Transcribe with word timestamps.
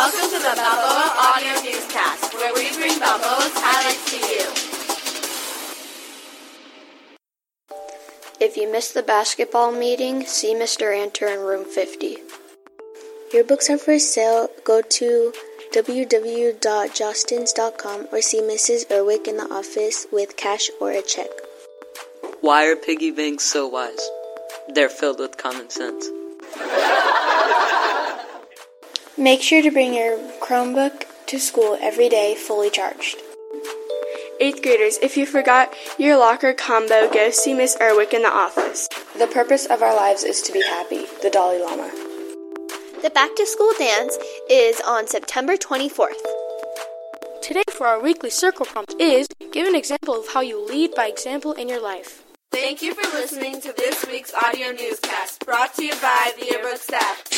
Welcome 0.00 0.30
to 0.30 0.38
the 0.38 0.54
Balboa 0.56 1.12
Audio 1.28 1.60
Newscast, 1.60 2.32
where 2.32 2.54
we 2.54 2.72
bring 2.74 2.98
Balboa's 2.98 3.52
highlights 3.52 4.08
to 4.08 4.16
you. 4.16 4.48
If 8.40 8.56
you 8.56 8.72
missed 8.72 8.94
the 8.94 9.02
basketball 9.02 9.72
meeting, 9.72 10.24
see 10.24 10.54
Mr. 10.54 10.96
Anter 10.96 11.26
in 11.26 11.40
room 11.40 11.66
50. 11.66 12.16
Your 13.34 13.44
books 13.44 13.68
are 13.68 13.76
for 13.76 13.98
sale. 13.98 14.48
Go 14.64 14.80
to 14.80 15.34
www.jostens.com 15.74 18.08
or 18.10 18.22
see 18.22 18.40
Mrs. 18.40 18.90
Erwick 18.90 19.28
in 19.28 19.36
the 19.36 19.52
office 19.52 20.06
with 20.10 20.38
cash 20.38 20.70
or 20.80 20.92
a 20.92 21.02
check. 21.02 21.28
Why 22.40 22.64
are 22.68 22.74
piggy 22.74 23.10
banks 23.10 23.44
so 23.44 23.68
wise? 23.68 24.08
They're 24.66 24.88
filled 24.88 25.18
with 25.18 25.36
common 25.36 25.68
sense. 25.68 26.08
Make 29.20 29.42
sure 29.42 29.60
to 29.60 29.70
bring 29.70 29.92
your 29.92 30.16
Chromebook 30.40 31.04
to 31.26 31.38
school 31.38 31.76
every 31.82 32.08
day 32.08 32.34
fully 32.34 32.70
charged. 32.70 33.18
Eighth 34.40 34.62
graders, 34.62 34.96
if 35.02 35.14
you 35.18 35.26
forgot 35.26 35.74
your 35.98 36.16
locker 36.16 36.54
combo, 36.54 37.12
go 37.12 37.28
see 37.30 37.52
Miss 37.52 37.76
Erwick 37.82 38.14
in 38.14 38.22
the 38.22 38.32
office. 38.32 38.88
The 39.18 39.26
purpose 39.26 39.66
of 39.66 39.82
our 39.82 39.94
lives 39.94 40.24
is 40.24 40.40
to 40.40 40.52
be 40.52 40.62
happy. 40.62 41.04
The 41.20 41.28
Dalai 41.28 41.58
Lama. 41.58 41.90
The 43.02 43.10
back 43.10 43.36
to 43.36 43.44
school 43.44 43.74
dance 43.78 44.16
is 44.48 44.80
on 44.88 45.06
September 45.06 45.58
24th. 45.58 46.24
Today, 47.42 47.64
for 47.68 47.88
our 47.88 48.00
weekly 48.00 48.30
circle 48.30 48.64
prompt, 48.64 48.94
is 48.98 49.28
give 49.52 49.68
an 49.68 49.76
example 49.76 50.18
of 50.18 50.28
how 50.32 50.40
you 50.40 50.66
lead 50.66 50.94
by 50.94 51.08
example 51.08 51.52
in 51.52 51.68
your 51.68 51.82
life. 51.82 52.22
Thank 52.52 52.80
you 52.80 52.94
for 52.94 53.06
listening 53.14 53.60
to 53.60 53.74
this 53.76 54.06
week's 54.06 54.32
audio 54.32 54.72
newscast 54.72 55.44
brought 55.44 55.74
to 55.74 55.84
you 55.84 55.92
by 56.00 56.32
the 56.38 56.46
Yearbook 56.46 56.78
staff. 56.78 57.29